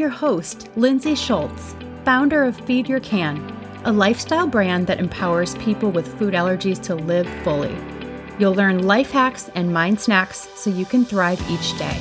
[0.00, 1.76] your host, Lindsay Schultz,
[2.06, 3.38] founder of Feed Your Can,
[3.84, 7.76] a lifestyle brand that empowers people with food allergies to live fully.
[8.38, 12.00] You'll learn life hacks and mind snacks so you can thrive each day.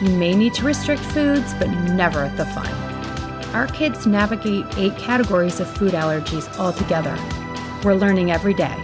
[0.00, 2.72] You may need to restrict foods, but never the fun.
[3.54, 7.14] Our kids navigate eight categories of food allergies altogether.
[7.84, 8.74] We're learning every day.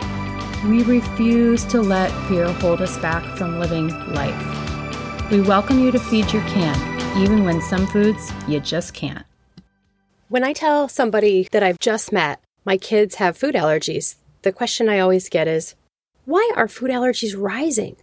[0.67, 5.31] We refuse to let fear hold us back from living life.
[5.31, 9.25] We welcome you to Feed Your Can even when some foods you just can't.
[10.29, 14.89] When I tell somebody that I've just met, my kids have food allergies, the question
[14.89, 15.75] I always get is,
[16.25, 17.97] why are food allergies rising?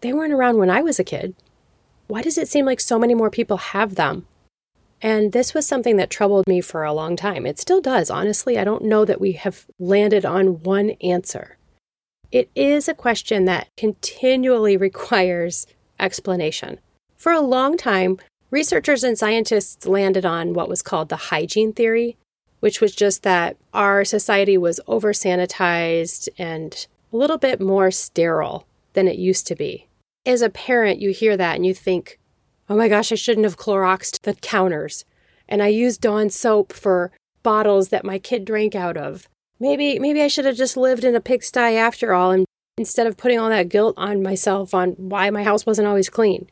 [0.00, 1.34] They weren't around when I was a kid.
[2.06, 4.26] Why does it seem like so many more people have them?
[5.02, 7.44] And this was something that troubled me for a long time.
[7.46, 8.58] It still does, honestly.
[8.58, 11.58] I don't know that we have landed on one answer.
[12.32, 15.66] It is a question that continually requires
[16.00, 16.80] explanation.
[17.16, 18.18] For a long time,
[18.50, 22.16] Researchers and scientists landed on what was called the hygiene theory,
[22.60, 28.66] which was just that our society was over sanitized and a little bit more sterile
[28.92, 29.88] than it used to be.
[30.24, 32.18] As a parent, you hear that and you think,
[32.68, 35.04] oh my gosh, I shouldn't have Cloroxed the counters.
[35.48, 39.28] And I used Dawn soap for bottles that my kid drank out of.
[39.58, 42.44] Maybe, maybe I should have just lived in a pigsty after all and
[42.76, 46.48] instead of putting all that guilt on myself on why my house wasn't always clean.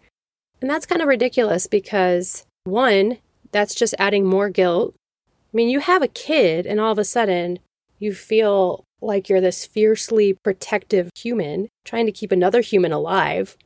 [0.64, 3.18] And that's kind of ridiculous because, one,
[3.52, 4.94] that's just adding more guilt.
[5.28, 7.58] I mean, you have a kid, and all of a sudden,
[7.98, 13.58] you feel like you're this fiercely protective human trying to keep another human alive,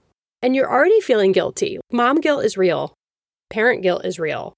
[0.42, 1.78] and you're already feeling guilty.
[1.92, 2.94] Mom guilt is real,
[3.48, 4.54] parent guilt is real.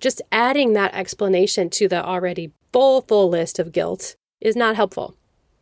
[0.00, 5.18] Just adding that explanation to the already full, full list of guilt is not helpful.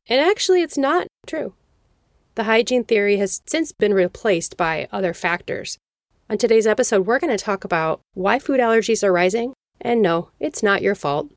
[0.09, 1.55] And actually, it's not true.
[2.37, 5.79] The hygiene theory has since been replaced by other factors.
[6.33, 9.53] On today's episode, we're going to talk about why food allergies are rising,
[9.83, 11.31] and no, it's not your fault.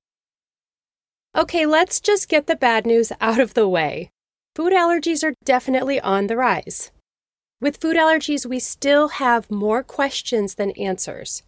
[1.36, 4.10] Okay, let's just get the bad news out of the way.
[4.56, 6.92] Food allergies are definitely on the rise.
[7.60, 11.44] With food allergies, we still have more questions than answers.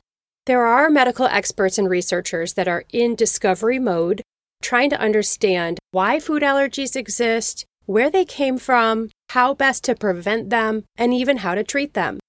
[0.45, 4.23] There are medical experts and researchers that are in discovery mode,
[4.61, 10.49] trying to understand why food allergies exist, where they came from, how best to prevent
[10.49, 12.19] them, and even how to treat them.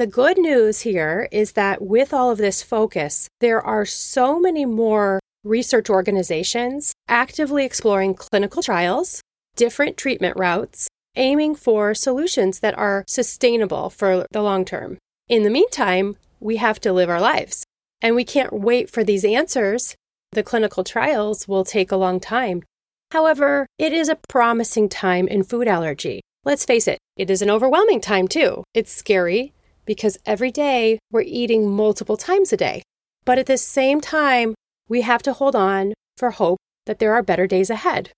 [0.00, 4.64] The good news here is that with all of this focus, there are so many
[4.64, 9.20] more research organizations actively exploring clinical trials,
[9.56, 14.96] different treatment routes, aiming for solutions that are sustainable for the long term.
[15.28, 17.62] In the meantime, we have to live our lives,
[18.00, 19.96] and we can't wait for these answers.
[20.32, 22.62] The clinical trials will take a long time.
[23.10, 26.22] However, it is a promising time in food allergy.
[26.42, 28.64] Let's face it, it is an overwhelming time too.
[28.72, 29.52] It's scary,
[29.84, 32.82] because every day we're eating multiple times a day.
[33.24, 34.54] But at the same time,
[34.88, 38.10] we have to hold on for hope that there are better days ahead.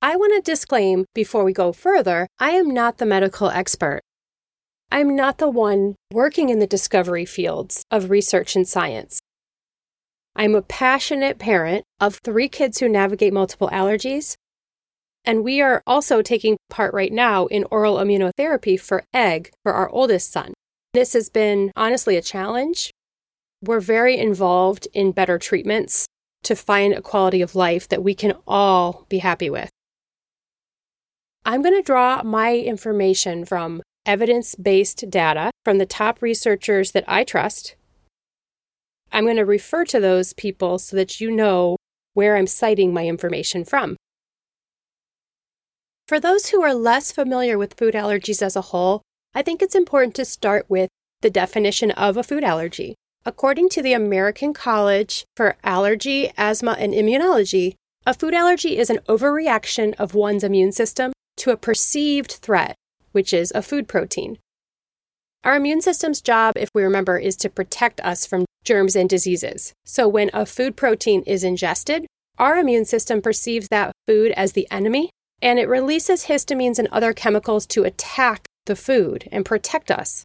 [0.00, 4.00] I want to disclaim before we go further I am not the medical expert.
[4.90, 9.20] I'm not the one working in the discovery fields of research and science.
[10.34, 14.36] I'm a passionate parent of three kids who navigate multiple allergies.
[15.28, 19.90] And we are also taking part right now in oral immunotherapy for EGG for our
[19.90, 20.54] oldest son.
[20.94, 22.90] This has been honestly a challenge.
[23.62, 26.06] We're very involved in better treatments
[26.44, 29.68] to find a quality of life that we can all be happy with.
[31.44, 37.04] I'm going to draw my information from evidence based data from the top researchers that
[37.06, 37.76] I trust.
[39.12, 41.76] I'm going to refer to those people so that you know
[42.14, 43.98] where I'm citing my information from.
[46.08, 49.02] For those who are less familiar with food allergies as a whole,
[49.34, 50.88] I think it's important to start with
[51.20, 52.94] the definition of a food allergy.
[53.26, 57.74] According to the American College for Allergy, Asthma, and Immunology,
[58.06, 62.74] a food allergy is an overreaction of one's immune system to a perceived threat,
[63.12, 64.38] which is a food protein.
[65.44, 69.74] Our immune system's job, if we remember, is to protect us from germs and diseases.
[69.84, 72.06] So when a food protein is ingested,
[72.38, 77.12] our immune system perceives that food as the enemy and it releases histamines and other
[77.12, 80.24] chemicals to attack the food and protect us.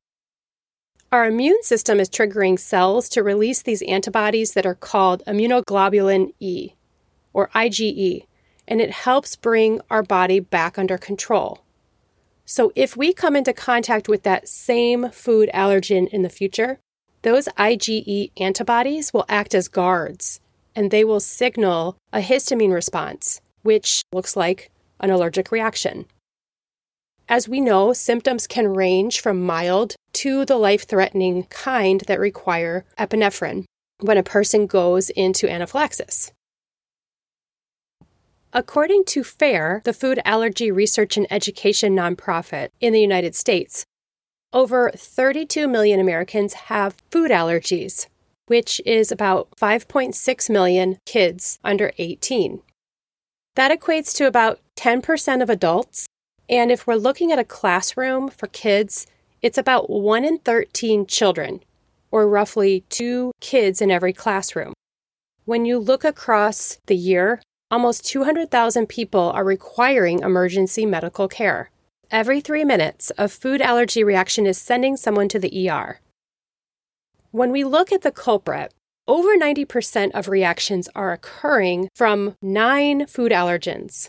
[1.11, 6.73] Our immune system is triggering cells to release these antibodies that are called immunoglobulin E,
[7.33, 8.25] or IgE,
[8.67, 11.59] and it helps bring our body back under control.
[12.45, 16.79] So, if we come into contact with that same food allergen in the future,
[17.21, 20.41] those IgE antibodies will act as guards
[20.75, 26.05] and they will signal a histamine response, which looks like an allergic reaction.
[27.29, 32.85] As we know, symptoms can range from mild to the life threatening kind that require
[32.99, 33.65] epinephrine
[34.01, 36.31] when a person goes into anaphylaxis.
[38.51, 43.85] According to FARE, the Food Allergy Research and Education nonprofit in the United States,
[44.51, 48.05] over 32 million Americans have food allergies,
[48.45, 52.61] which is about 5.6 million kids under 18.
[53.55, 56.07] That equates to about 10% of adults.
[56.49, 59.05] And if we're looking at a classroom for kids,
[59.41, 61.61] it's about 1 in 13 children,
[62.11, 64.73] or roughly two kids in every classroom.
[65.45, 71.69] When you look across the year, almost 200,000 people are requiring emergency medical care.
[72.09, 75.99] Every three minutes, a food allergy reaction is sending someone to the ER.
[77.31, 78.73] When we look at the culprit,
[79.07, 84.07] over 90% of reactions are occurring from nine food allergens.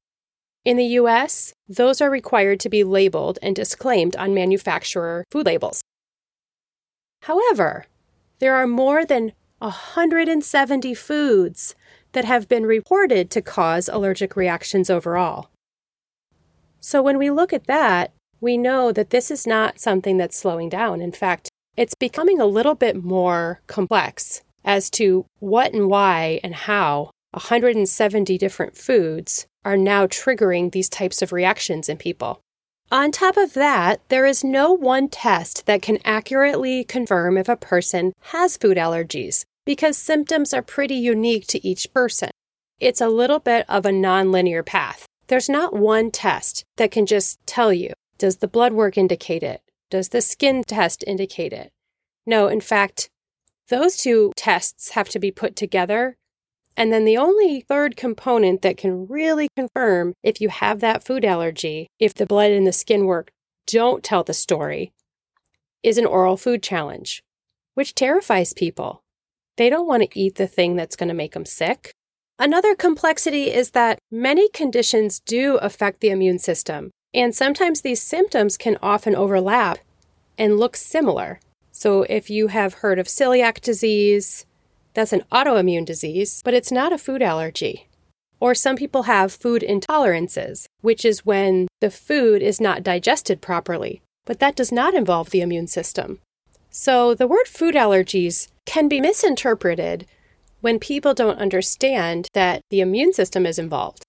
[0.64, 5.82] In the US, those are required to be labeled and disclaimed on manufacturer food labels.
[7.22, 7.86] However,
[8.38, 11.74] there are more than 170 foods
[12.12, 15.48] that have been reported to cause allergic reactions overall.
[16.80, 20.68] So when we look at that, we know that this is not something that's slowing
[20.68, 21.00] down.
[21.00, 26.54] In fact, it's becoming a little bit more complex as to what and why and
[26.54, 32.40] how 170 different foods are now triggering these types of reactions in people.
[32.92, 37.56] On top of that, there is no one test that can accurately confirm if a
[37.56, 42.30] person has food allergies because symptoms are pretty unique to each person.
[42.78, 45.06] It's a little bit of a nonlinear path.
[45.28, 49.60] There's not one test that can just tell you does the blood work indicate it?
[49.90, 51.70] Does the skin test indicate it?
[52.26, 53.08] No, in fact,
[53.68, 56.16] those two tests have to be put together.
[56.76, 61.24] And then the only third component that can really confirm if you have that food
[61.24, 63.30] allergy, if the blood and the skin work
[63.66, 64.92] don't tell the story,
[65.82, 67.22] is an oral food challenge,
[67.74, 69.02] which terrifies people.
[69.56, 71.92] They don't want to eat the thing that's going to make them sick.
[72.38, 78.56] Another complexity is that many conditions do affect the immune system, and sometimes these symptoms
[78.56, 79.78] can often overlap
[80.36, 81.38] and look similar.
[81.76, 84.46] So, if you have heard of celiac disease,
[84.94, 87.88] that's an autoimmune disease, but it's not a food allergy.
[88.38, 94.02] Or some people have food intolerances, which is when the food is not digested properly,
[94.24, 96.20] but that does not involve the immune system.
[96.70, 100.06] So, the word food allergies can be misinterpreted
[100.60, 104.04] when people don't understand that the immune system is involved.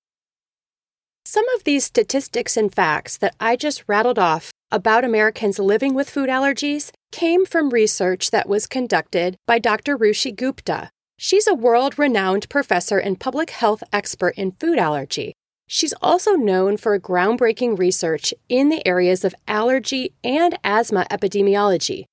[1.25, 6.09] Some of these statistics and facts that I just rattled off about Americans living with
[6.09, 9.97] food allergies came from research that was conducted by Dr.
[9.97, 10.89] Ruchi Gupta.
[11.17, 15.33] She's a world renowned professor and public health expert in food allergy.
[15.67, 22.05] She's also known for groundbreaking research in the areas of allergy and asthma epidemiology.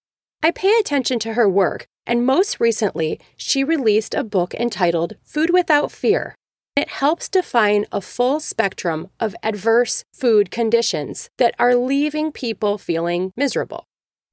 [0.42, 5.50] I pay attention to her work and most recently, she released a book entitled Food
[5.50, 6.34] Without Fear.
[6.74, 13.30] It helps define a full spectrum of adverse food conditions that are leaving people feeling
[13.36, 13.84] miserable.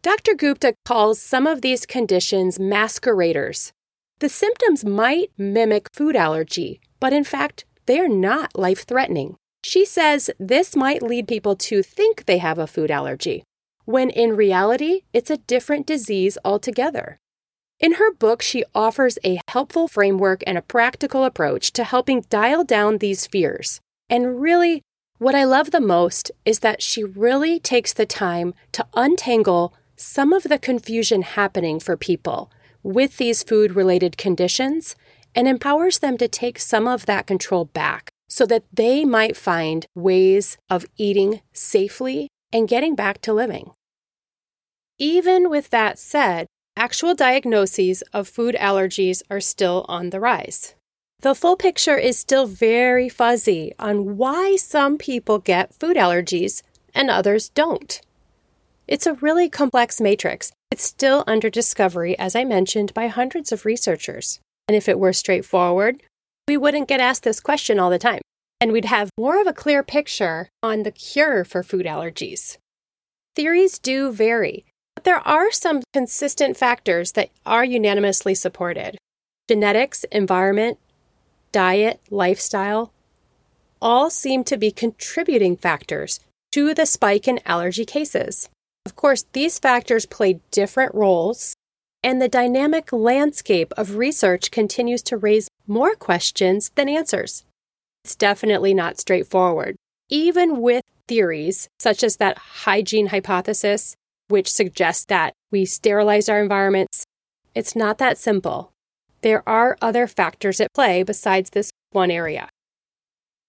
[0.02, 0.36] Dr.
[0.36, 3.74] Gupta calls some of these conditions masqueraders.
[4.20, 9.36] The symptoms might mimic food allergy, but in fact, they are not life threatening.
[9.66, 13.44] She says this might lead people to think they have a food allergy,
[13.84, 17.18] when in reality, it's a different disease altogether.
[17.80, 22.66] In her book, she offers a helpful framework and a practical approach to helping dial
[22.66, 23.80] down these fears.
[24.10, 24.82] And really,
[25.18, 30.34] what I love the most is that she really takes the time to untangle some
[30.34, 32.52] of the confusion happening for people
[32.84, 34.96] with these food related conditions
[35.36, 39.86] and empowers them to take some of that control back so that they might find
[39.96, 43.72] ways of eating safely and getting back to living.
[44.98, 46.48] Even with that said,
[46.80, 50.76] actual diagnoses of food allergies are still on the rise.
[51.20, 56.64] The full picture is still very fuzzy on why some people get food allergies
[56.96, 58.00] and others don't.
[58.88, 60.52] It's a really complex matrix.
[60.72, 64.40] It's still under discovery, as I mentioned, by hundreds of researchers.
[64.68, 66.02] And if it were straightforward,
[66.48, 68.22] we wouldn't get asked this question all the time,
[68.62, 72.58] and we'd have more of a clear picture on the cure for food allergies.
[73.36, 74.66] Theories do vary,
[75.00, 78.98] but there are some consistent factors that are unanimously supported
[79.48, 80.78] genetics, environment,
[81.54, 82.92] diet, lifestyle,
[83.82, 86.20] all seem to be contributing factors
[86.52, 88.50] to the spike in allergy cases.
[88.86, 91.56] Of course, these factors play different roles,
[92.04, 97.46] and the dynamic landscape of research continues to raise more questions than answers.
[98.04, 99.78] It's definitely not straightforward,
[100.10, 103.96] even with theories, such as that hygiene hypothesis,
[104.30, 107.04] which suggests that we sterilize our environments.
[107.54, 108.72] It's not that simple.
[109.22, 112.48] There are other factors at play besides this one area.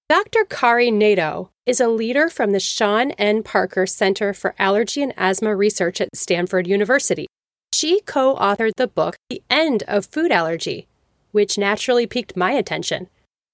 [0.09, 0.45] Dr.
[0.45, 3.45] Kari Nadeau is a leader from the Sean N.
[3.45, 7.29] Parker Center for Allergy and Asthma Research at Stanford University.
[7.73, 10.89] She co authored the book The End of Food Allergy,
[11.31, 13.09] which naturally piqued my attention.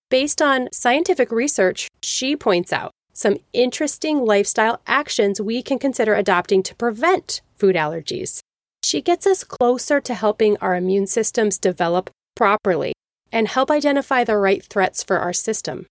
[0.08, 6.62] Based on scientific research, she points out some interesting lifestyle actions we can consider adopting
[6.62, 8.40] to prevent food allergies.
[8.84, 12.92] She gets us closer to helping our immune systems develop properly
[13.32, 15.86] and help identify the right threats for our system.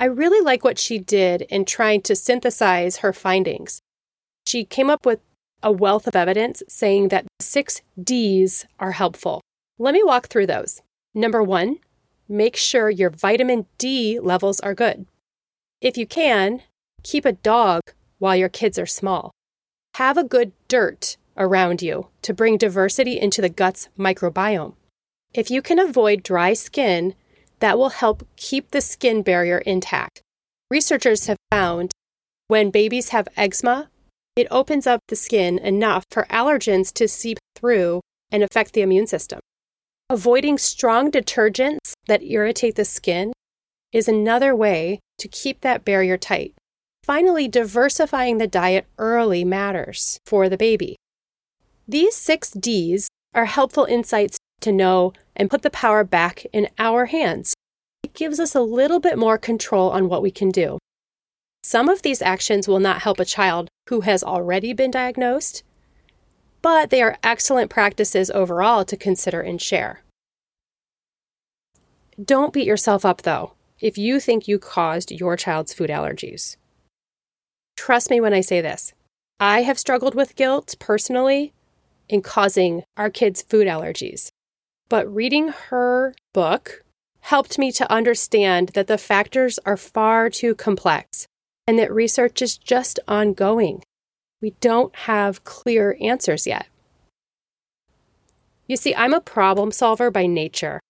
[0.00, 3.80] I really like what she did in trying to synthesize her findings.
[4.46, 5.20] She came up with
[5.62, 9.42] a wealth of evidence saying that six D's are helpful.
[9.78, 10.80] Let me walk through those.
[11.14, 11.80] Number one,
[12.28, 15.06] make sure your vitamin D levels are good.
[15.80, 16.62] If you can,
[17.02, 17.82] keep a dog
[18.18, 19.30] while your kids are small.
[19.96, 24.74] Have a good dirt around you to bring diversity into the gut's microbiome.
[25.34, 27.14] If you can avoid dry skin,
[27.60, 30.22] that will help keep the skin barrier intact.
[30.70, 31.92] Researchers have found
[32.48, 33.90] when babies have eczema,
[34.36, 39.06] it opens up the skin enough for allergens to seep through and affect the immune
[39.06, 39.40] system.
[40.08, 43.32] Avoiding strong detergents that irritate the skin
[43.92, 46.54] is another way to keep that barrier tight.
[47.02, 50.96] Finally, diversifying the diet early matters for the baby.
[51.86, 57.06] These six Ds are helpful insights to know and put the power back in our
[57.06, 57.54] hands.
[58.02, 60.78] It gives us a little bit more control on what we can do.
[61.62, 65.62] Some of these actions will not help a child who has already been diagnosed,
[66.62, 70.02] but they are excellent practices overall to consider and share.
[72.24, 76.56] Don't beat yourself up, though, if you think you caused your child's food allergies.
[77.76, 78.92] Trust me when I say this.
[79.38, 81.52] I have struggled with guilt personally
[82.08, 84.30] in causing our kids food allergies.
[84.88, 86.84] But reading her book
[87.20, 91.26] helped me to understand that the factors are far too complex
[91.66, 93.82] and that research is just ongoing
[94.40, 96.66] we don't have clear answers yet.
[98.66, 100.80] You see, I'm a problem solver by nature.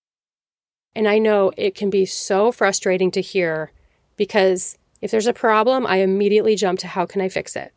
[0.96, 3.70] And I know it can be so frustrating to hear
[4.16, 7.74] because if there's a problem, I immediately jump to how can I fix it?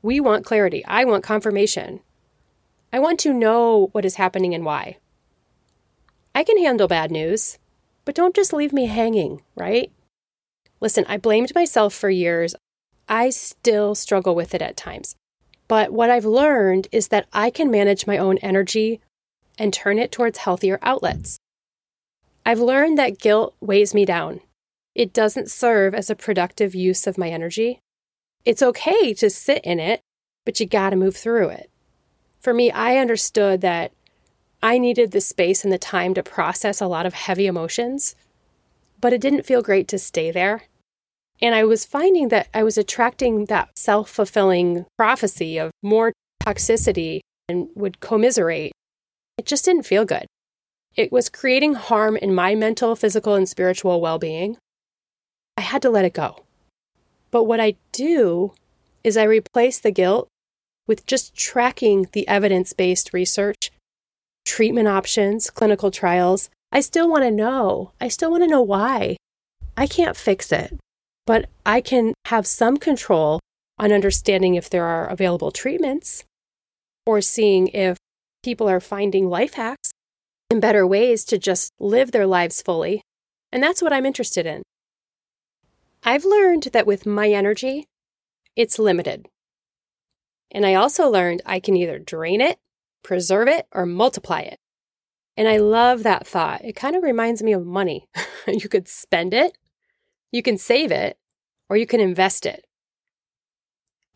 [0.00, 0.82] We want clarity.
[0.86, 2.00] I want confirmation.
[2.90, 4.96] I want to know what is happening and why.
[6.34, 7.58] I can handle bad news,
[8.06, 9.92] but don't just leave me hanging, right?
[10.80, 12.54] Listen, I blamed myself for years.
[13.10, 15.16] I still struggle with it at times.
[15.68, 19.02] But what I've learned is that I can manage my own energy
[19.58, 21.38] and turn it towards healthier outlets.
[22.44, 24.40] I've learned that guilt weighs me down.
[24.94, 27.78] It doesn't serve as a productive use of my energy.
[28.44, 30.00] It's okay to sit in it,
[30.44, 31.70] but you gotta move through it.
[32.40, 33.92] For me, I understood that
[34.62, 38.16] I needed the space and the time to process a lot of heavy emotions,
[39.00, 40.64] but it didn't feel great to stay there.
[41.40, 46.12] And I was finding that I was attracting that self fulfilling prophecy of more
[46.44, 48.72] toxicity and would commiserate.
[49.38, 50.26] It just didn't feel good.
[50.96, 54.56] It was creating harm in my mental, physical, and spiritual well being.
[55.56, 56.44] I had to let it go.
[57.30, 58.52] But what I do
[59.02, 60.28] is I replace the guilt
[60.86, 63.70] with just tracking the evidence based research,
[64.44, 66.50] treatment options, clinical trials.
[66.70, 67.92] I still want to know.
[68.00, 69.16] I still want to know why.
[69.76, 70.78] I can't fix it
[71.26, 73.40] but I can have some control
[73.78, 76.24] on understanding if there are available treatments
[77.06, 77.96] or seeing if
[78.42, 79.92] people are finding life hacks
[80.52, 83.02] and better ways to just live their lives fully.
[83.50, 84.62] And that's what I'm interested in.
[86.04, 87.86] I've learned that with my energy,
[88.54, 89.26] it's limited.
[90.52, 92.58] And I also learned I can either drain it,
[93.02, 94.58] preserve it, or multiply it.
[95.36, 96.64] And I love that thought.
[96.64, 98.06] It kind of reminds me of money.
[98.46, 99.56] you could spend it
[100.32, 101.18] you can save it
[101.68, 102.64] or you can invest it.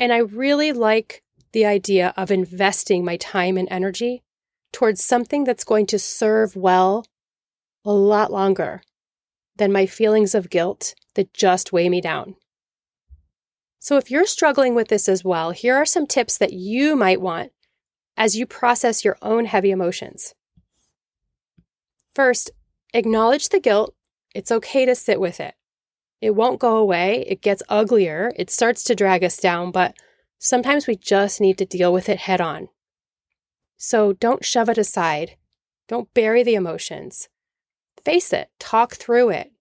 [0.00, 4.22] And I really like the idea of investing my time and energy
[4.76, 7.06] towards something that's going to serve well
[7.82, 8.82] a lot longer
[9.56, 12.34] than my feelings of guilt that just weigh me down.
[13.78, 17.22] So, if you're struggling with this as well, here are some tips that you might
[17.22, 17.52] want
[18.18, 20.34] as you process your own heavy emotions.
[22.14, 22.50] First,
[22.92, 23.94] acknowledge the guilt.
[24.34, 25.54] It's okay to sit with it.
[26.20, 27.24] It won't go away.
[27.26, 28.30] It gets uglier.
[28.36, 29.96] It starts to drag us down, but
[30.38, 32.68] sometimes we just need to deal with it head on.
[33.76, 35.36] So don't shove it aside.
[35.88, 37.28] Don't bury the emotions.
[38.04, 39.52] Face it, talk through it.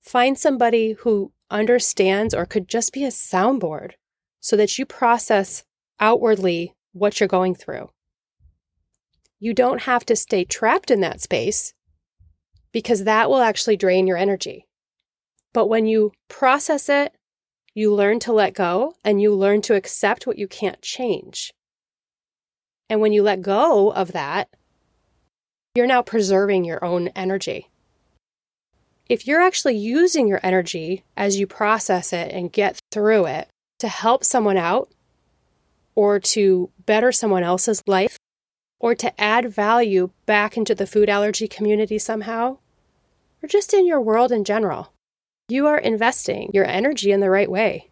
[0.00, 3.92] Find somebody who understands or could just be a soundboard
[4.40, 5.64] so that you process
[6.00, 7.90] outwardly what you're going through.
[9.38, 11.74] You don't have to stay trapped in that space
[12.72, 14.66] because that will actually drain your energy.
[15.52, 17.14] But when you process it,
[17.74, 21.52] you learn to let go and you learn to accept what you can't change.
[22.88, 24.48] And when you let go of that,
[25.74, 27.68] you're now preserving your own energy.
[29.08, 33.88] If you're actually using your energy as you process it and get through it to
[33.88, 34.90] help someone out
[35.94, 38.16] or to better someone else's life
[38.80, 42.58] or to add value back into the food allergy community somehow,
[43.42, 44.92] or just in your world in general,
[45.48, 47.88] you are investing your energy in the right way.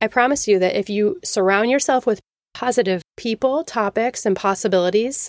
[0.00, 2.20] I promise you that if you surround yourself with
[2.54, 5.28] positive people, topics, and possibilities,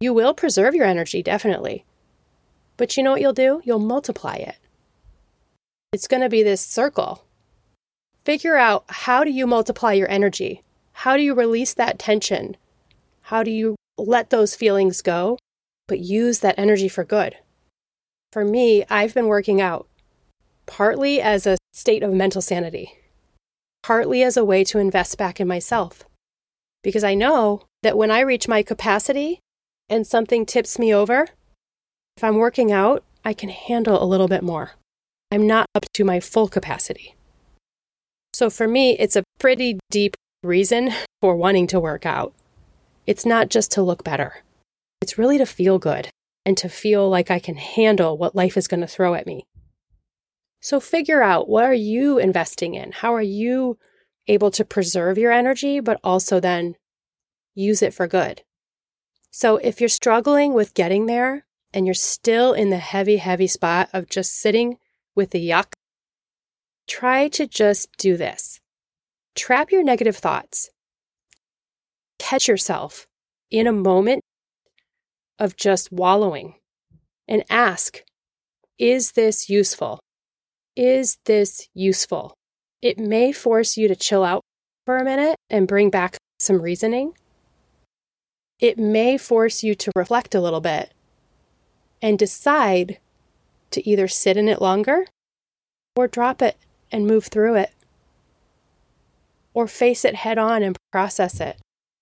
[0.00, 1.84] you will preserve your energy, definitely.
[2.76, 3.60] But you know what you'll do?
[3.64, 4.56] You'll multiply it.
[5.92, 7.24] It's going to be this circle.
[8.24, 10.62] Figure out how do you multiply your energy?
[10.92, 12.56] How do you release that tension?
[13.22, 15.38] How do you let those feelings go,
[15.86, 17.36] but use that energy for good?
[18.32, 19.86] For me, I've been working out
[20.66, 22.98] partly as a state of mental sanity,
[23.82, 26.04] partly as a way to invest back in myself.
[26.84, 29.40] Because I know that when I reach my capacity
[29.88, 31.26] and something tips me over,
[32.16, 34.72] if I'm working out, I can handle a little bit more.
[35.32, 37.16] I'm not up to my full capacity.
[38.34, 42.32] So for me, it's a pretty deep reason for wanting to work out.
[43.06, 44.42] It's not just to look better,
[45.00, 46.08] it's really to feel good
[46.46, 49.44] and to feel like I can handle what life is going to throw at me.
[50.60, 52.92] So figure out what are you investing in?
[52.92, 53.78] How are you
[54.26, 56.76] able to preserve your energy, but also then
[57.54, 58.42] use it for good?
[59.30, 63.88] So if you're struggling with getting there and you're still in the heavy, heavy spot
[63.92, 64.78] of just sitting
[65.14, 65.72] with the yuck,
[66.86, 68.60] try to just do this.
[69.34, 70.70] Trap your negative thoughts.
[72.18, 73.06] Catch yourself
[73.50, 74.22] in a moment
[75.38, 76.54] of just wallowing
[77.26, 78.02] and ask,
[78.78, 80.00] is this useful?
[80.76, 82.34] Is this useful?
[82.84, 84.42] It may force you to chill out
[84.84, 87.14] for a minute and bring back some reasoning.
[88.60, 90.92] It may force you to reflect a little bit
[92.02, 92.98] and decide
[93.70, 95.06] to either sit in it longer
[95.96, 96.58] or drop it
[96.92, 97.72] and move through it,
[99.54, 101.56] or face it head on and process it,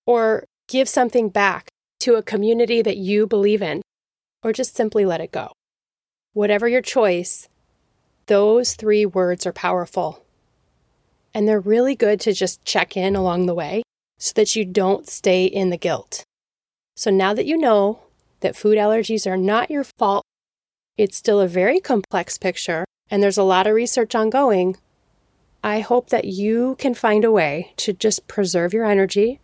[0.05, 1.69] or give something back
[2.01, 3.81] to a community that you believe in,
[4.43, 5.53] or just simply let it go.
[6.33, 7.47] Whatever your choice,
[8.25, 10.22] those three words are powerful.
[11.33, 13.83] And they're really good to just check in along the way
[14.19, 16.23] so that you don't stay in the guilt.
[16.95, 17.99] So now that you know
[18.41, 20.23] that food allergies are not your fault,
[20.97, 24.77] it's still a very complex picture and there's a lot of research ongoing.
[25.63, 29.39] I hope that you can find a way to just preserve your energy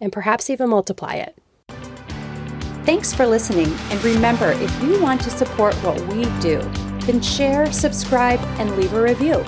[0.00, 1.36] and perhaps even multiply it.
[2.84, 3.70] Thanks for listening.
[3.90, 6.60] And remember, if you want to support what we do,
[7.00, 9.44] then share, subscribe, and leave a review.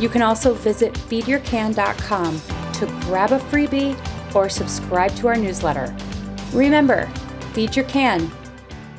[0.00, 2.40] You can also visit feedyourcan.com
[2.74, 5.94] to grab a freebie or subscribe to our newsletter.
[6.52, 7.06] Remember,
[7.52, 8.30] feed your can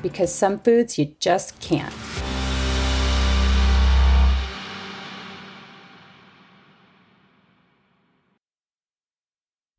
[0.01, 1.93] because some foods you just can't.